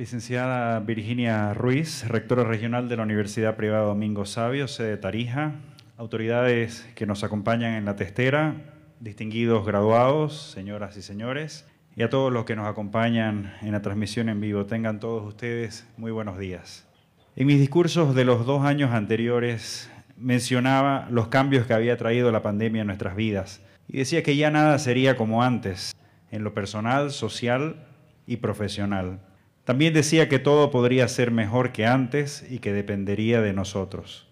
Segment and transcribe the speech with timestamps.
[0.00, 5.56] Licenciada Virginia Ruiz, rectora regional de la Universidad Privada Domingo Sabio, sede de Tarija,
[5.98, 8.54] autoridades que nos acompañan en la testera,
[8.98, 11.66] distinguidos graduados, señoras y señores,
[11.96, 14.64] y a todos los que nos acompañan en la transmisión en vivo.
[14.64, 16.88] Tengan todos ustedes muy buenos días.
[17.36, 22.40] En mis discursos de los dos años anteriores mencionaba los cambios que había traído la
[22.40, 25.94] pandemia en nuestras vidas y decía que ya nada sería como antes,
[26.30, 27.86] en lo personal, social
[28.26, 29.20] y profesional.
[29.70, 34.26] También decía que todo podría ser mejor que antes y que dependería de nosotros.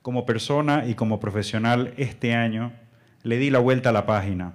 [0.00, 2.72] Como persona y como profesional, este año
[3.22, 4.54] le di la vuelta a la página.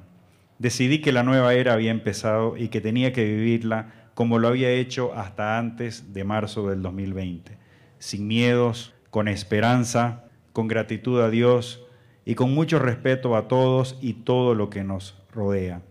[0.58, 4.72] Decidí que la nueva era había empezado y que tenía que vivirla como lo había
[4.72, 7.60] hecho hasta antes de marzo del 2020,
[8.00, 11.86] sin miedos, con esperanza, con gratitud a Dios
[12.26, 15.84] y con mucho respeto a todos y todo lo que nos rodea.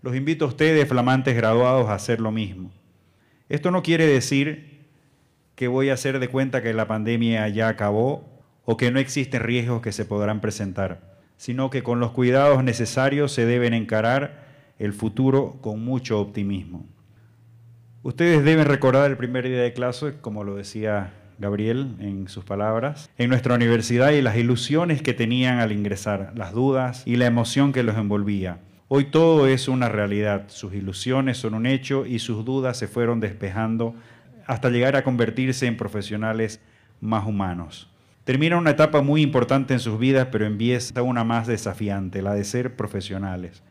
[0.00, 2.70] Los invito a ustedes, flamantes graduados, a hacer lo mismo
[3.48, 4.86] esto no quiere decir
[5.54, 9.42] que voy a hacer de cuenta que la pandemia ya acabó o que no existen
[9.42, 14.44] riesgos que se podrán presentar, sino que con los cuidados necesarios se deben encarar
[14.78, 16.86] el futuro con mucho optimismo.
[18.02, 23.10] Ustedes deben recordar el primer día de clase, como lo decía Gabriel en sus palabras,
[23.18, 27.72] en nuestra universidad y las ilusiones que tenían al ingresar, las dudas y la emoción
[27.72, 28.58] que los envolvía.
[28.96, 33.18] Hoy todo es una realidad, sus ilusiones son un hecho y sus dudas se fueron
[33.18, 33.92] despejando
[34.46, 36.60] hasta llegar a convertirse en profesionales
[37.00, 37.90] más humanos.
[38.22, 42.44] Termina una etapa muy importante en sus vidas, pero empieza una más desafiante, la de
[42.44, 43.64] ser profesionales.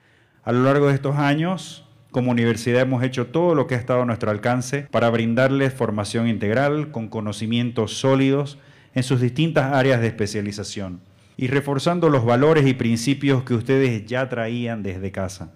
[0.44, 4.02] A lo largo de estos años, como universidad hemos hecho todo lo que ha estado
[4.02, 8.60] a nuestro alcance para brindarles formación integral con conocimientos sólidos
[8.94, 11.00] en sus distintas áreas de especialización
[11.38, 15.52] y reforzando los valores y principios que ustedes ya traían desde casa.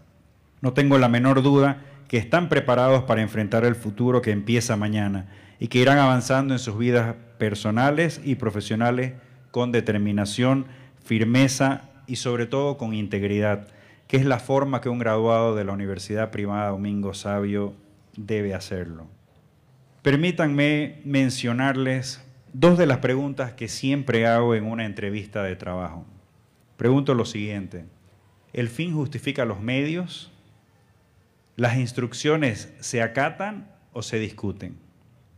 [0.62, 5.28] No tengo la menor duda que están preparados para enfrentar el futuro que empieza mañana
[5.60, 9.14] y que irán avanzando en sus vidas personales y profesionales
[9.52, 10.66] con determinación,
[11.04, 13.68] firmeza y sobre todo con integridad,
[14.08, 17.74] que es la forma que un graduado de la Universidad Privada Domingo Sabio
[18.16, 19.08] debe hacerlo.
[20.02, 26.06] Permítanme mencionarles dos de las preguntas que siempre hago en una entrevista de trabajo.
[26.78, 27.86] Pregunto lo siguiente,
[28.54, 30.32] ¿el fin justifica los medios?
[31.56, 34.78] ¿Las instrucciones se acatan o se discuten?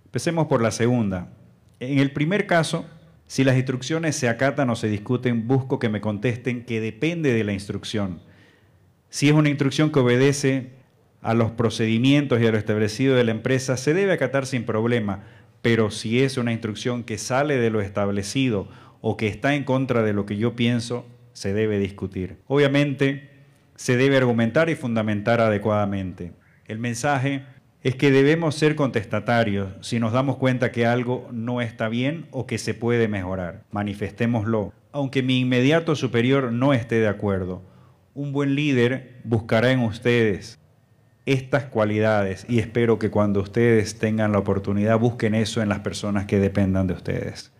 [0.05, 1.29] Empecemos por la segunda.
[1.79, 2.85] En el primer caso,
[3.25, 7.43] si las instrucciones se acatan o se discuten, busco que me contesten que depende de
[7.43, 8.21] la instrucción.
[9.09, 10.71] Si es una instrucción que obedece
[11.21, 15.23] a los procedimientos y a lo establecido de la empresa, se debe acatar sin problema
[15.61, 18.67] pero si es una instrucción que sale de lo establecido
[19.01, 22.37] o que está en contra de lo que yo pienso, se debe discutir.
[22.47, 23.29] Obviamente,
[23.75, 26.33] se debe argumentar y fundamentar adecuadamente.
[26.65, 27.45] El mensaje
[27.81, 32.45] es que debemos ser contestatarios si nos damos cuenta que algo no está bien o
[32.45, 33.63] que se puede mejorar.
[33.71, 37.61] Manifestémoslo, aunque mi inmediato superior no esté de acuerdo.
[38.13, 40.58] Un buen líder buscará en ustedes
[41.33, 46.25] estas cualidades y espero que cuando ustedes tengan la oportunidad busquen eso en las personas
[46.25, 47.51] que dependan de ustedes.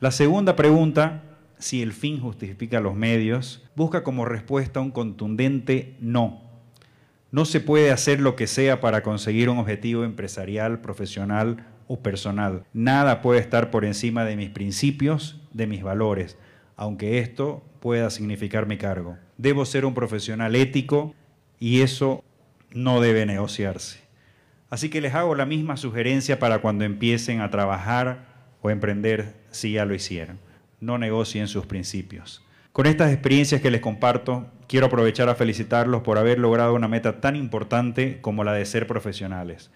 [0.00, 1.22] La segunda pregunta,
[1.58, 6.42] si el fin justifica los medios, busca como respuesta un contundente no.
[7.30, 12.64] No se puede hacer lo que sea para conseguir un objetivo empresarial, profesional o personal.
[12.74, 16.36] Nada puede estar por encima de mis principios, de mis valores,
[16.76, 19.16] aunque esto pueda significar mi cargo.
[19.38, 21.14] Debo ser un profesional ético
[21.58, 22.24] y eso
[22.72, 24.00] no debe negociarse.
[24.68, 28.26] Así que les hago la misma sugerencia para cuando empiecen a trabajar
[28.62, 30.38] o emprender si ya lo hicieron.
[30.80, 32.44] No negocien sus principios.
[32.72, 37.20] Con estas experiencias que les comparto, quiero aprovechar a felicitarlos por haber logrado una meta
[37.20, 39.70] tan importante como la de ser profesionales.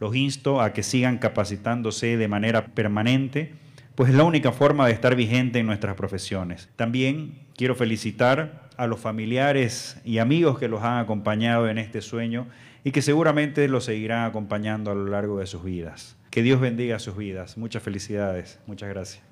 [0.00, 3.54] Los insto a que sigan capacitándose de manera permanente,
[3.94, 6.68] pues es la única forma de estar vigente en nuestras profesiones.
[6.74, 12.48] También quiero felicitar a los familiares y amigos que los han acompañado en este sueño
[12.82, 16.16] y que seguramente los seguirán acompañando a lo largo de sus vidas.
[16.30, 17.56] Que Dios bendiga sus vidas.
[17.56, 18.58] Muchas felicidades.
[18.66, 19.31] Muchas gracias.